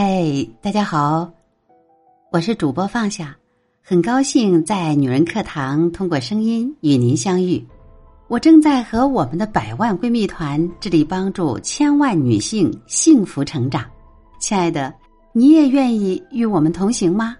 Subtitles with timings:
[0.00, 1.28] 嗨，大家好，
[2.30, 3.36] 我是主播放下，
[3.82, 7.66] 很高兴在女人课堂通过声音与您相遇。
[8.28, 13.84] 我正在和我们的百万闺蜜团致力帮助千万女性幸福成长。
[14.38, 14.94] 亲爱的，
[15.32, 17.36] 你也愿意与我们同行吗？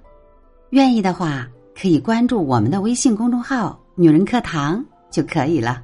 [0.70, 1.46] 愿意的话，
[1.80, 5.80] 可以关注我们的微信公众号“女人课堂”就可以了。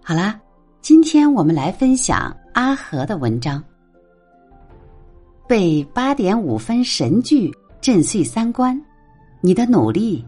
[0.00, 0.38] 好啦，
[0.80, 3.60] 今天我们来分享阿和的文章。
[5.48, 8.78] 被八点五分神剧震碎三观，
[9.40, 10.22] 你的努力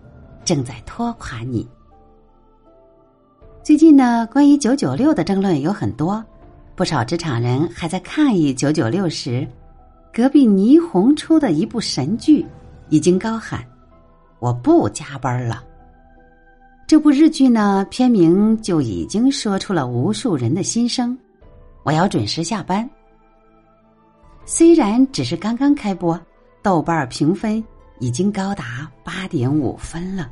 [0.46, 1.68] 正在拖垮你。
[3.62, 6.24] 最近呢，关于九九六的争论有很多，
[6.74, 9.46] 不少职场人还在抗议九九六时，
[10.10, 12.46] 隔壁霓虹出的一部神剧
[12.88, 13.62] 已经高喊
[14.40, 15.62] ：“我不加班了。”
[16.88, 21.16] 这部日剧呢，片名就已经说出了无数人的心声
[21.84, 22.88] ：“我要准时下班。”
[24.52, 26.20] 虽然只是刚刚开播，
[26.60, 27.62] 豆瓣评分
[28.00, 30.28] 已经高达八点五分了。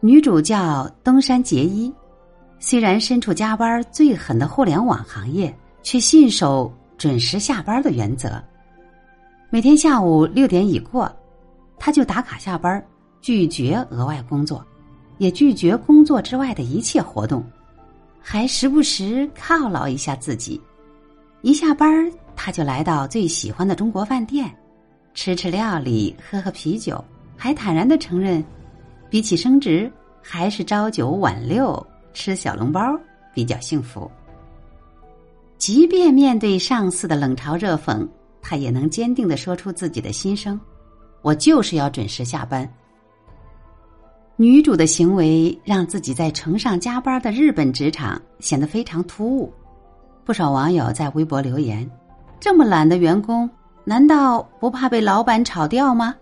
[0.00, 1.90] 女主叫东山结衣，
[2.58, 8.38] 虽然身处加班最狠的互联网行业，却信守准时下班的原则。
[9.48, 11.10] 每天下午六点已过，
[11.78, 12.86] 她就打卡下班，
[13.22, 14.62] 拒绝额外工作，
[15.16, 17.42] 也拒绝工作之外的一切活动，
[18.20, 20.60] 还时不时犒劳一下自己。
[21.46, 24.52] 一下班他就来到最喜欢的中国饭店，
[25.14, 27.02] 吃吃料理，喝喝啤酒，
[27.36, 28.44] 还坦然的承认，
[29.08, 29.88] 比起升职，
[30.20, 32.80] 还是朝九晚六吃小笼包
[33.32, 34.10] 比较幸福。
[35.56, 38.04] 即便面对上司的冷嘲热讽，
[38.42, 40.60] 他也能坚定的说出自己的心声
[41.22, 42.68] ：“我就是要准时下班。”
[44.34, 49.52] 女主的行为让自己在崇尚加班的日本职场显得非常突兀，
[50.26, 51.88] 不少网友在微博留言。
[52.40, 53.48] 这么懒的员工，
[53.84, 56.12] 难道不怕被老板炒掉吗？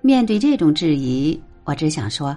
[0.00, 2.36] 面对这种质疑，我只想说，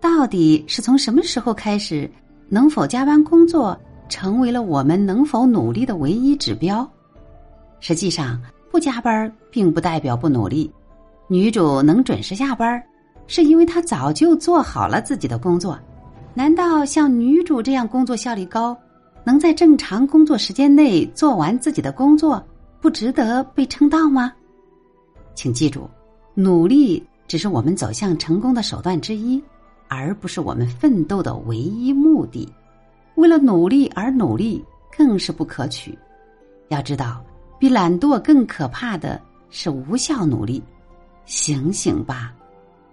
[0.00, 2.08] 到底是从什么时候开始，
[2.48, 3.76] 能否加班工作
[4.08, 6.88] 成为了我们能否努力的唯一指标？
[7.80, 10.72] 实际上，不加班并不代表不努力。
[11.26, 12.80] 女主能准时下班，
[13.26, 15.76] 是因为她早就做好了自己的工作。
[16.34, 18.76] 难道像女主这样工作效率高？
[19.24, 22.42] 能在正常工作时间内做完自己的工作，
[22.80, 24.32] 不值得被称道吗？
[25.34, 25.88] 请记住，
[26.34, 29.42] 努力只是我们走向成功的手段之一，
[29.88, 32.46] 而不是我们奋斗的唯一目的。
[33.14, 34.62] 为了努力而努力，
[34.96, 35.98] 更是不可取。
[36.68, 37.24] 要知道，
[37.58, 39.20] 比懒惰更可怕的
[39.50, 40.62] 是无效努力。
[41.24, 42.34] 醒醒吧，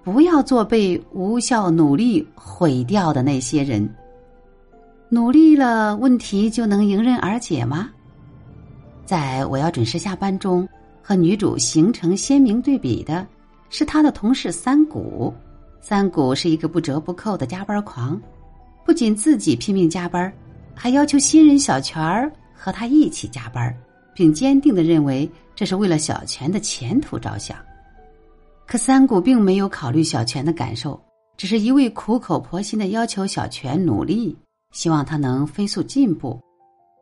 [0.03, 3.87] 不要做被无效努力毁掉的那些人。
[5.13, 7.89] 努力了，问题就能迎刃而解吗？
[9.05, 10.66] 在我要准时下班中，
[11.03, 13.27] 和女主形成鲜明对比的
[13.69, 15.33] 是她的同事三谷。
[15.81, 18.17] 三谷是一个不折不扣的加班狂，
[18.85, 20.31] 不仅自己拼命加班，
[20.73, 23.75] 还要求新人小泉和他一起加班，
[24.16, 27.57] 并坚定的认为这是为了小泉的前途着想。
[28.66, 30.97] 可三谷并没有考虑小泉的感受，
[31.35, 34.38] 只是一味苦口婆心的要求小泉努力。
[34.71, 36.39] 希望他能飞速进步，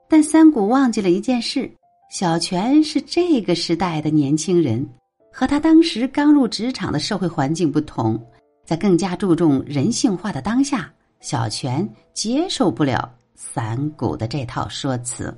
[0.10, 1.72] 但三谷忘记了一件事：
[2.12, 4.88] 小泉是这个时代的年轻人，
[5.32, 8.20] 和他当时刚入职场的社会环境不同，
[8.66, 15.32] 在更加注重人性化的当下，小泉接受不了三谷的这套说辞。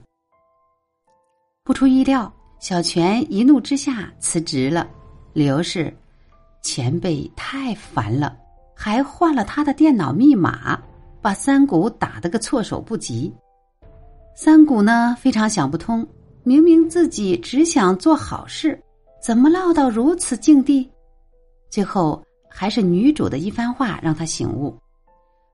[1.64, 4.88] 不出意料，小泉一怒之下辞职了，
[5.34, 5.94] 理由是
[6.64, 8.38] 前辈太烦了，
[8.76, 10.82] 还换了他的电脑密码。
[11.22, 13.32] 把三谷打得个措手不及，
[14.36, 16.06] 三谷呢非常想不通，
[16.44, 18.82] 明明自己只想做好事，
[19.22, 20.90] 怎么落到如此境地？
[21.70, 24.76] 最后还是女主的一番话让他醒悟：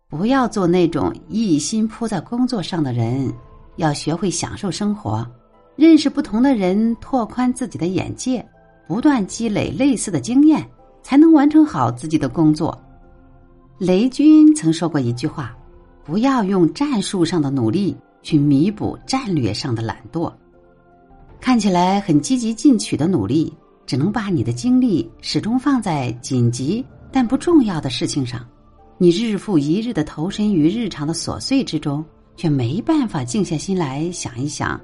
[0.07, 3.29] 不要做那种一心扑在工作上的人，
[3.75, 5.27] 要学会享受生活，
[5.75, 8.43] 认识不同的人，拓宽自己的眼界，
[8.87, 10.65] 不断积累类似的经验，
[11.03, 12.75] 才能完成好自己的工作。
[13.77, 15.55] 雷军曾说过一句话。
[16.03, 20.31] 不要用战术上的努力去弥补战略上的懒惰。
[21.41, 23.53] 看起来很积极进取的努力，
[23.85, 28.47] 只能把你的精力始终放在紧急但不重要的事情上。
[28.97, 32.03] 你日复一日的投身于日常的琐碎之中，
[32.37, 34.79] 却没办法静下心来想一想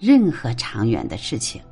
[0.00, 1.62] 任何长远的事情。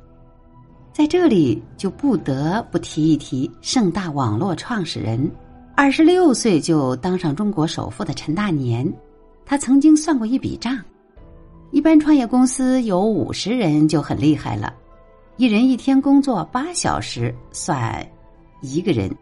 [0.93, 5.29] 在这里，就不得不提一提盛大网络创始人。
[5.77, 8.89] 二十六岁就当上中国首富的陈大年，
[9.45, 10.79] 他曾经算过一笔账：
[11.71, 14.73] 一般创业公司有五十人就很厉害了，
[15.35, 18.07] 一人一天工作八小时算
[18.61, 19.13] 一个人，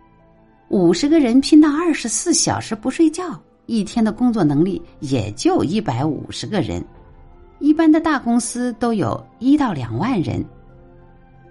[0.70, 6.86] 五十个人拼到二十四小时不睡觉，一天的工作能力也就一百五十个人。
[7.58, 10.46] 一般的大公司都有一到两万人，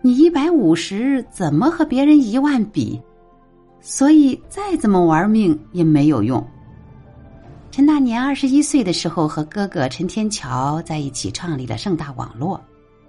[0.00, 3.00] 你一百五十怎么和别人一万比？
[3.82, 6.43] 所以再怎么玩命也没有用。
[7.73, 12.62] 陈大年二十一岁的时候，和哥哥陈天桥在一起创立了盛大网络。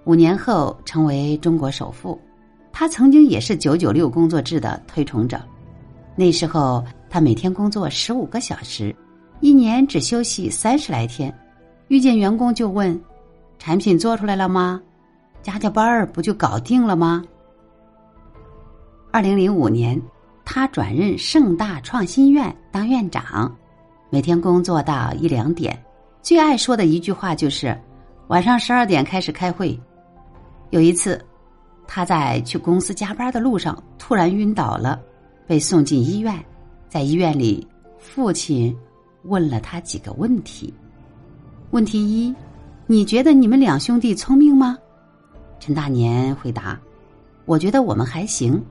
[0.05, 2.19] 五年后成为中国首富，
[2.71, 5.39] 他曾经也是九九六工作制的推崇者。
[6.15, 8.93] 那时候他每天工作十五个小时，
[9.41, 11.33] 一年只休息三十来天。
[11.87, 12.99] 遇见员工就问
[13.59, 14.81] ：“产品做出来了吗？
[15.43, 17.23] 加加班儿不就搞定了吗？”
[19.11, 20.01] 二零零五年，
[20.45, 23.53] 他转任盛大创新院当院长，
[24.09, 25.77] 每天工作到一两点，
[26.21, 27.77] 最爱说的一句话就是
[28.27, 29.79] ：“晚上十二点开始开会。”
[30.71, 31.23] 有一次，
[31.87, 35.01] 他在去公司加班的路上突然晕倒了，
[35.47, 36.33] 被送进医院。
[36.89, 37.65] 在医院里，
[37.97, 38.75] 父亲
[39.23, 40.73] 问了他几个问题。
[41.71, 42.35] 问题一：
[42.85, 44.77] 你觉得你们两兄弟聪明吗？
[45.59, 46.79] 陈大年回答
[47.45, 48.63] ：“我觉得我们还行。”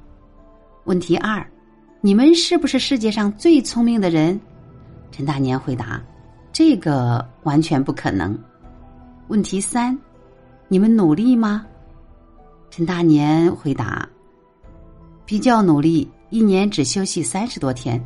[0.85, 1.45] 问题二：
[2.05, 4.39] 你们是不是世界上最聪明的人？
[5.13, 6.03] 陈大年回答
[6.53, 8.37] ：“这个完全不可能。”
[9.31, 9.97] 问题三：
[10.67, 11.65] 你们努力吗？
[12.71, 14.09] 陈大年回答
[15.25, 18.03] ：“比较努力，一年只休息三十多天。”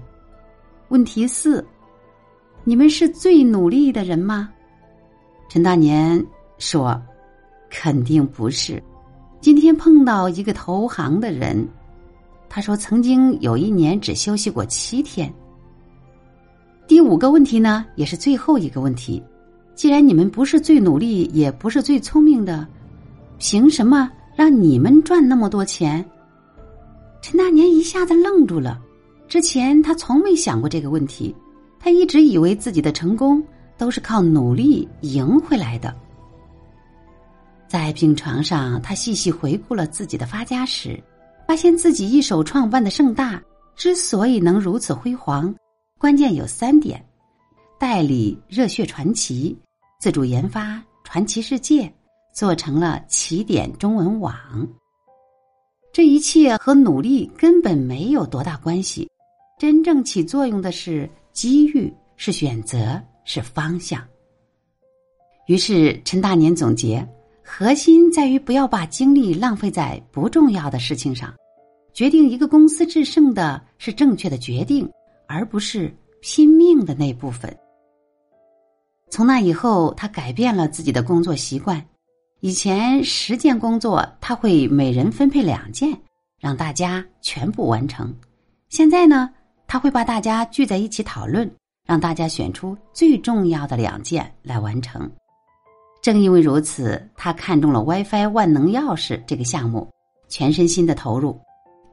[0.89, 1.67] 问题四
[2.65, 4.51] ：“你们是最努力的人吗？”
[5.49, 6.23] 陈大年
[6.59, 7.01] 说
[7.71, 8.83] ：“肯定不是。
[9.41, 11.67] 今天碰到一个投行的人，
[12.49, 15.33] 他说曾经有一年只休息过七天。”
[16.87, 19.23] 第五个问题呢，也是最后一个问题：
[19.75, 22.67] 既然你们不是最努力，也不是最聪明的，
[23.39, 24.11] 凭什么？
[24.37, 26.05] 让你们赚那么多钱，
[27.23, 28.79] 陈大年一下子愣住了。
[29.27, 31.35] 之前他从没想过这个问题，
[31.81, 33.43] 他一直以为自己的成功
[33.79, 35.95] 都是靠努力赢回来的。
[37.67, 41.03] 在病床上，他细细回顾了自己的发家史，
[41.47, 43.43] 发现自己一手创办的盛大
[43.75, 45.55] 之所以能如此辉煌，
[45.99, 47.05] 关键有三点：
[47.79, 49.57] 代理《热血传奇》，
[50.01, 51.83] 自主研发《传奇世界》。
[52.35, 54.35] 做成了起点中文网，
[55.91, 59.11] 这一切和努力根本没有多大关系，
[59.59, 64.07] 真正起作用的是机遇，是选择，是方向。
[65.47, 67.09] 于是陈大年总结：
[67.49, 71.33] 核心在于不要把精力浪费在不重要的事情上。
[71.95, 74.91] 决定一个公司制胜的是正确的决定，
[75.29, 77.57] 而不是拼命的那部分。
[79.11, 81.83] 从那以后，他改变了自己的工作习惯。
[82.41, 85.97] 以前十件工作，他会每人分配两件，
[86.41, 88.13] 让大家全部完成。
[88.69, 89.31] 现在呢，
[89.69, 91.49] 他会把大家聚在一起讨论，
[91.87, 95.09] 让大家选出最重要的两件来完成。
[96.07, 99.93] 正因为如此，他看中了 WiFi 万能钥匙这个项目，
[100.29, 101.37] 全身心的投入。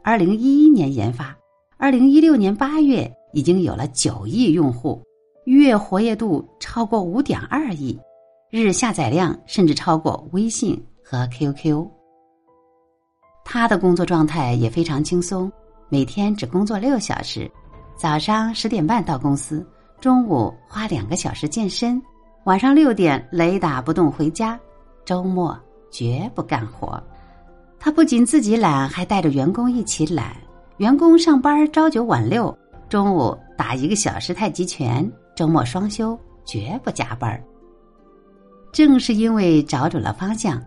[0.03, 1.36] 二零一一年研发，
[1.79, 5.01] 二零一六年八月已经有了九亿用户，
[5.46, 8.00] 月活跃度超过五点二亿。
[8.51, 11.84] 日下载量甚至超过微信和 QQ。
[13.43, 15.51] 他的工作状态也非常轻松，
[15.89, 17.50] 每天只工作六小时，
[17.98, 19.67] 早上十点半到公司，
[20.00, 22.00] 中午花两个小时健身，
[22.45, 24.59] 晚上六点雷打不动回家，
[25.05, 25.57] 周末
[25.89, 27.01] 绝不干活。
[27.79, 30.35] 他不仅自己懒，还带着员工一起懒。
[30.75, 32.53] 员工上班朝九晚六，
[32.89, 37.41] 中午打一个小时太极拳，周末双休，绝不加班。
[38.73, 40.62] 正是因为找准了方向，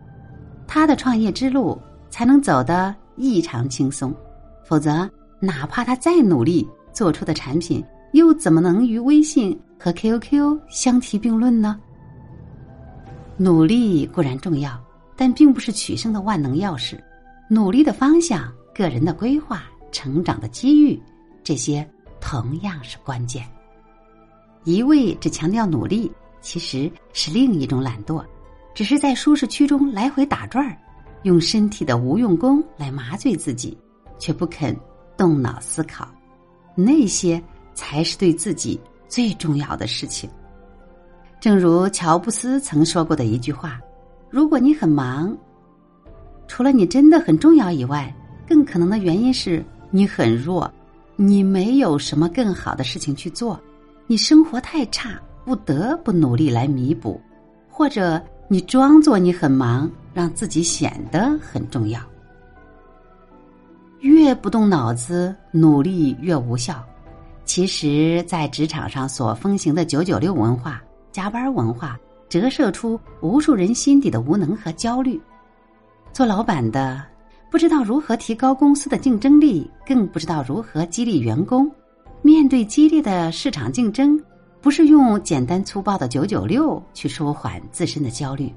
[0.67, 1.79] 他的创业之路
[2.09, 4.15] 才能走得异常轻松。
[4.65, 5.07] 否则，
[5.41, 11.81] 哪怕他再努力，做出的产品又怎么能与微信和 QQ 相提并论呢？
[13.37, 14.83] 努力固然重要，
[15.17, 16.99] 但并不是取胜的万能钥匙。
[17.49, 21.01] 努力的方向、个人的规划、成长的机遇，
[21.45, 21.89] 这些
[22.21, 23.45] 同样是关键。
[24.65, 26.11] 一味只强调努力。
[26.43, 28.25] 其实是另一种懒惰，
[28.73, 30.79] 只是在舒适区中来回打转儿，
[31.25, 33.77] 用身体的无用功来麻醉自己，
[34.17, 34.77] 却不肯
[35.17, 36.07] 动脑思考，
[36.77, 37.43] 那些
[37.75, 40.29] 才是对自己最重要的事情。
[41.41, 43.81] 正如乔布斯曾说过的一句话
[44.31, 45.37] ：“如果你很忙，
[46.47, 48.15] 除了你真的很重要以外，
[48.49, 50.71] 更可能的原因是你很弱，
[51.17, 53.61] 你没有什么更好的事情去做，
[54.07, 57.21] 你生活太差。”不得不努力来弥补，
[57.71, 62.01] 或者你装作你很忙，让自己显得很重要。
[64.01, 66.85] 越不动脑子，努力越无效。
[67.47, 71.99] 其实，在职场上所风行的“九九六”文化、加班文化，
[72.29, 75.19] 折射出无数人心底的无能和焦虑。
[76.13, 77.03] 做老板的
[77.51, 81.71] 不知道如何提高公司的竞争力，更不知道如何激励员工。
[82.21, 84.21] 面对激烈的市场竞争，
[84.61, 88.53] 不是用简单粗暴的“九九六”去舒缓自身的焦虑。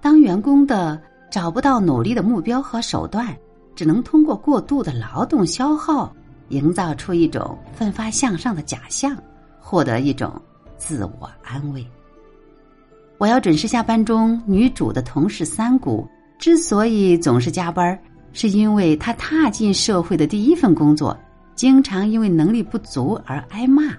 [0.00, 0.98] 当员工的
[1.30, 3.36] 找不到努力的目标和手段。
[3.74, 6.10] 只能通过过度的劳动消耗，
[6.48, 9.16] 营造出一种奋发向上的假象，
[9.60, 10.40] 获得一种
[10.76, 11.86] 自我安慰。
[13.18, 16.06] 我要准时下班中，女主的同事三谷
[16.38, 17.98] 之所以总是加班，
[18.32, 21.16] 是因为她踏进社会的第一份工作，
[21.54, 23.94] 经常因为能力不足而挨骂，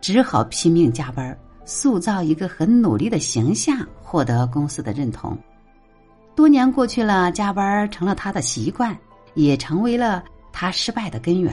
[0.00, 5.36] 只好拼命加班，塑造一个很努力的形象，获得公司的认同。
[6.34, 8.94] 多年过去了，加班成了他的习惯，
[9.32, 10.22] 也成为了
[10.58, 11.52] 他失败的根源。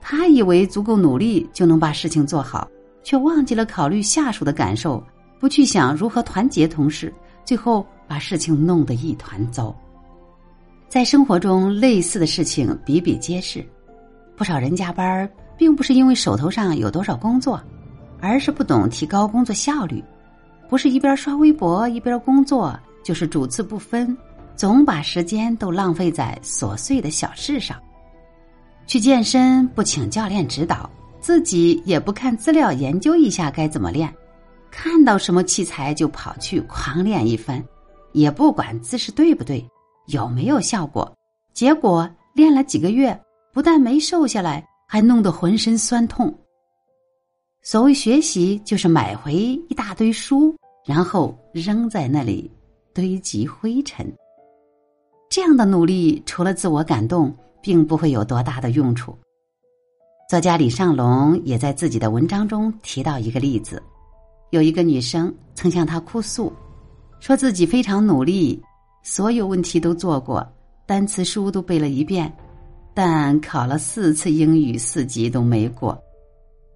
[0.00, 2.66] 他以为足够努力就能把事情做好，
[3.02, 5.04] 却忘记了考虑下属的感受，
[5.38, 7.12] 不去想如何团结同事，
[7.44, 9.76] 最后把事情弄得一团糟。
[10.88, 13.62] 在生活中，类似的事情比比皆是。
[14.34, 17.62] 不少人加班，并不是因为手头上有多少工作，
[18.20, 20.02] 而是不懂提高工作效率，
[20.66, 22.74] 不是一边刷微博一边工作。
[23.04, 24.16] 就是主次不分，
[24.54, 27.76] 总把时间都浪费在琐碎的小事上。
[28.88, 30.88] 去健身不请教练指导，
[31.20, 34.10] 自己也不看资料研究一下该怎么练，
[34.70, 37.62] 看到什么器材就跑去狂练一番，
[38.12, 39.62] 也不管姿势对不对，
[40.06, 41.14] 有没有效果。
[41.52, 43.16] 结果练了几个月，
[43.52, 46.34] 不但没瘦下来，还弄得浑身酸痛。
[47.60, 52.50] 所谓学习，就是买回一大堆书，然后扔在那里。
[52.94, 54.12] 堆积灰尘，
[55.30, 59.16] 这样的努力除了自我感动，并不会有多大的用处。
[60.28, 63.82] 作家李尚龙也在自己的文章中提到一个例子：
[64.50, 66.52] 有一个女生曾向他哭诉，
[67.20, 68.62] 说自己非常努力，
[69.02, 70.46] 所有问题都做过，
[70.86, 72.32] 单词书都背了一遍，
[72.94, 75.98] 但考了四次英语四级都没过。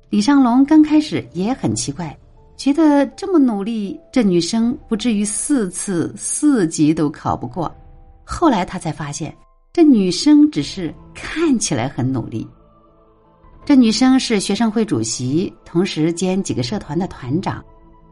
[0.08, 2.16] 李尚龙刚开始也很奇怪。
[2.54, 7.74] 觉得这么努力，这女生不至于四次四级都考不过。
[8.24, 9.34] 后来他才发现，
[9.74, 12.46] 这女生只是看起来很努力。
[13.64, 17.64] 这女生是学生会主席，同时兼几个社团的团长，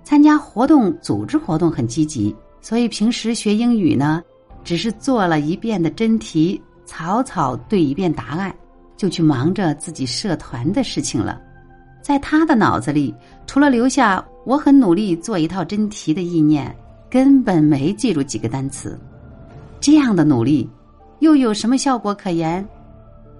[0.03, 2.35] 参加活动、组织活动很积极。
[2.63, 4.23] 所以平时学英语呢，
[4.65, 8.55] 只是做了一遍的真题，草草对一遍答案，
[8.97, 11.39] 就去忙着自己社团的事情了。
[12.01, 13.15] 在他的脑子里，
[13.47, 14.25] 除了留下。
[14.47, 16.75] 我很努力做一套真题的意念，
[17.11, 18.99] 根本没记住几个单词。
[19.79, 20.67] 这样的努力，
[21.21, 22.67] 又有什么效果可言？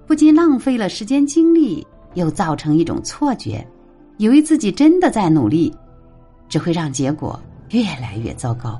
[0.07, 1.85] 不仅浪费了时间精力，
[2.15, 3.65] 又造成一种错觉，
[4.17, 5.73] 以为自己真的在努力，
[6.49, 8.79] 只会让结果越来越糟糕。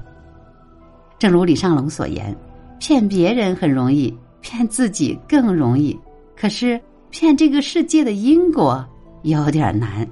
[1.17, 2.36] 正如李尚龙所言
[2.79, 5.98] ：“骗别人很容易，骗自己更容易。
[6.36, 6.81] 可是
[7.12, 8.84] 骗这个世界的因果
[9.24, 10.08] 有点难。”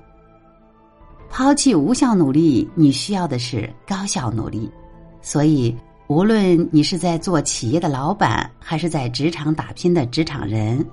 [1.29, 4.69] 抛弃无效努力，你需要的是高效努力。
[5.21, 5.75] 所以，
[6.09, 10.83] 无论你是在做企业的老板，还是在职场打拼的职场人，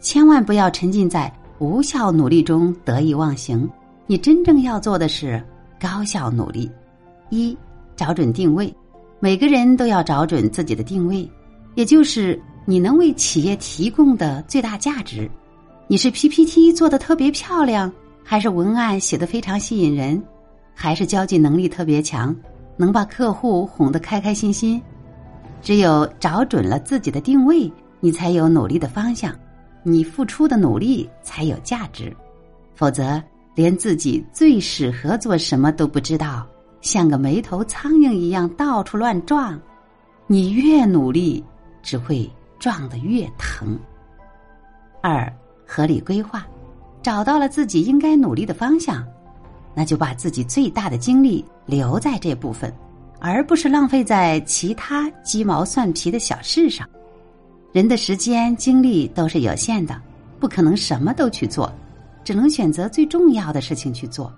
[0.00, 3.70] 千万不要沉浸在无效努力中得意忘形。
[4.08, 5.40] 你真正要做的是
[5.80, 6.68] 高效努力。
[7.30, 7.56] 一，
[7.94, 8.74] 找准定位。
[9.20, 11.30] 每个人都要找准自己的定位，
[11.76, 15.30] 也就是你能为企业提供的最大价值。
[15.86, 17.90] 你是 PPT 做的特别漂亮。
[18.24, 20.20] 还是文案写的非常吸引人，
[20.74, 22.34] 还是交际能力特别强，
[22.76, 24.80] 能把客户哄得开开心心。
[25.62, 29.34] 只有找准了自己的定位，你才有努力的方向，
[29.82, 32.14] 你付出的努力才有价值。
[32.74, 33.22] 否则，
[33.54, 36.46] 连自己最适合做什么都不知道，
[36.80, 39.58] 像个没头苍蝇一样到处乱撞，
[40.26, 41.42] 你越努力，
[41.82, 43.78] 只会撞得越疼。
[45.00, 45.32] 二，
[45.66, 46.46] 合理规划。
[47.02, 49.06] 找到了自己应该努力的方向，
[49.74, 52.72] 那就把自己最大的精力留在这部分，
[53.18, 56.88] 而不是浪费在其他鸡毛蒜皮的小事上。
[57.72, 60.00] 人的时间精力都是有限的，
[60.38, 61.72] 不可能什么都去做，
[62.22, 64.32] 只能选择最重要的事情去做，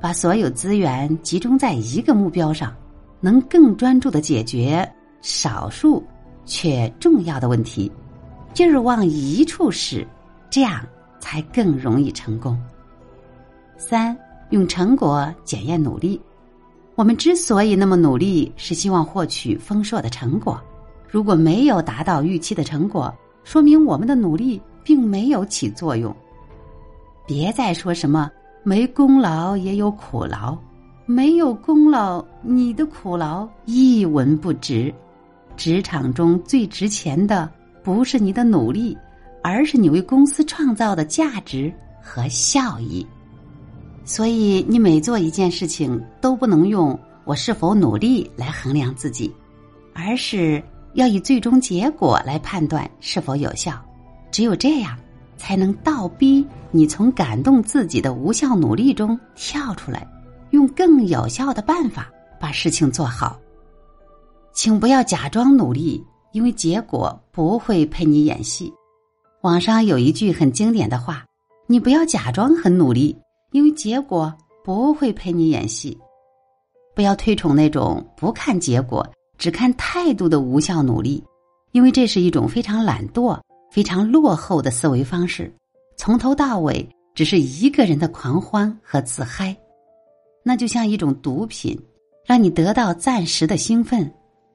[0.00, 2.74] 把所有资源集中在一个目标上，
[3.20, 6.02] 能更专注的解决少数
[6.46, 7.92] 却重要的问题，
[8.54, 10.06] 劲儿往一处使，
[10.48, 10.84] 这样。
[11.22, 12.58] 才更容易成功。
[13.76, 14.16] 三，
[14.50, 16.20] 用成果检验努力。
[16.94, 20.60] 我们之所以那么努力，是希望获取丰硕的成果。
[21.08, 26.14] 如果没有达到预期的成果，说明我们的努力并没有起作用。
[27.26, 28.30] 别再说什么
[28.62, 30.56] 没功劳也有苦劳，
[31.06, 34.92] 没有功劳，你的苦劳一文不值。
[35.56, 37.50] 职场中最值钱的
[37.82, 38.96] 不是你的努力，
[39.42, 43.06] 而是你为公司创造的价值和效益。
[44.10, 49.32] 所以，你每做一件事情都不能用我是否努力来衡量自己，
[49.94, 50.60] 而是
[50.94, 53.72] 要以最终结果来判断是否有效。
[54.32, 54.98] 只有这样，
[55.36, 60.04] 才能倒逼你从感动自己的无效努力中跳出来，
[60.50, 63.38] 用更有效的办法把事情做好。
[64.52, 68.72] 请不要假装努力，因为结果不会陪你演戏。
[69.42, 71.24] 网上有一句很经典的话
[71.68, 73.16] ：“你不要假装很努力。”
[73.52, 75.98] 因为结果不会陪你演戏，
[76.94, 79.06] 不要推崇那种不看结果
[79.38, 81.22] 只看态度的无效努力，
[81.72, 83.38] 因为这是一种非常懒惰、
[83.70, 85.52] 非常落后的思维方式。
[85.96, 89.56] 从头到尾只是一个人的狂欢和自嗨，
[90.44, 91.78] 那就像一种毒品，
[92.24, 94.10] 让你得到暂时的兴奋，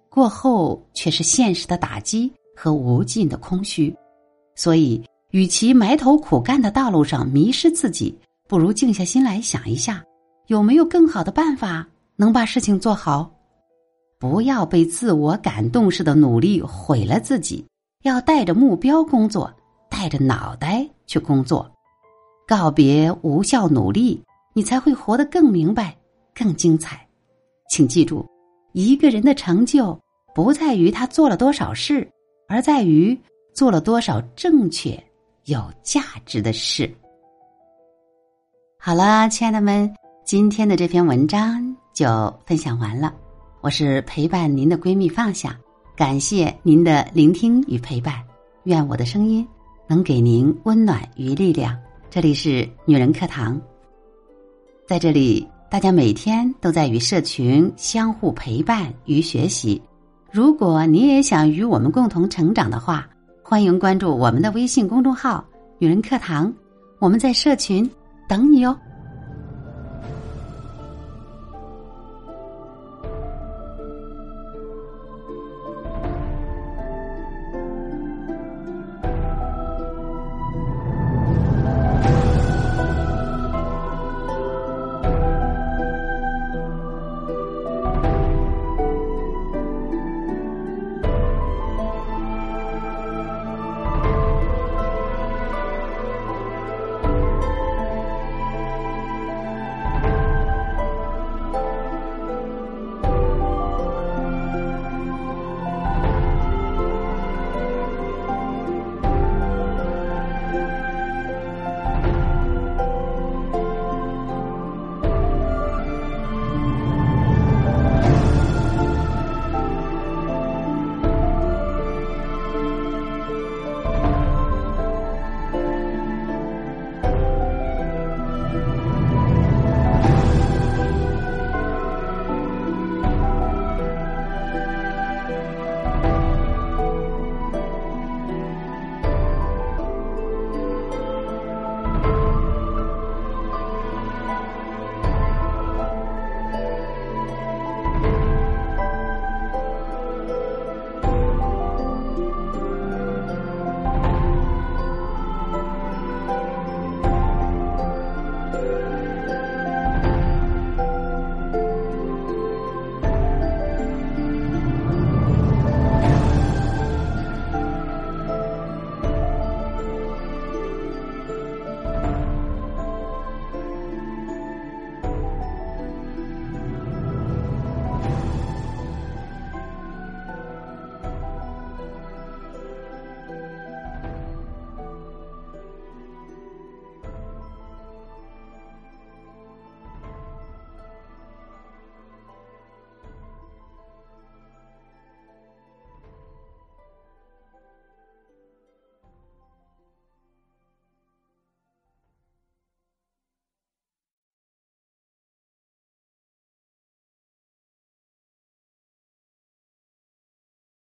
[0.10, 3.94] 过后却是现实的打击和无尽的空虚。
[4.56, 8.18] 所以，与其埋头苦干的道路上迷失自己。
[8.48, 10.04] 不如静下心来想一下，
[10.48, 13.32] 有没有更好的办法能把事情做好？
[14.20, 17.66] 不要被自我感动式的努力毁了自己，
[18.04, 19.52] 要带着目标工作，
[19.90, 21.70] 带着脑袋去工作，
[22.48, 24.24] 告别无效努力，
[24.54, 25.96] 你才会活得更明白、
[26.34, 27.06] 更精彩。
[27.70, 28.24] 请记住，
[28.74, 30.00] 一个人的成就
[30.36, 32.08] 不在于他做了多少事，
[32.48, 33.20] 而在于
[33.56, 34.92] 做了多少正确、
[35.46, 36.90] 有价值的事。
[38.86, 39.92] 好了，亲爱的们，
[40.24, 43.12] 今天的这篇文章就分享完了。
[43.62, 45.58] 我是陪伴您的闺蜜放下，
[45.96, 48.14] 感谢您的聆听与陪伴。
[48.66, 49.44] 愿我的声音
[49.88, 51.76] 能给您温暖与力量。
[52.12, 53.60] 这里是女人课堂，
[54.88, 59.82] 在这里，大家每天都在与社群相互陪伴与学习。
[60.32, 63.10] 如果你也想与我们共同成长的话，
[63.42, 65.44] 欢迎关注我们的微信公众号
[65.82, 66.54] “女人课堂”，
[67.02, 67.90] 我们在社群。
[68.28, 68.80] 等你哦。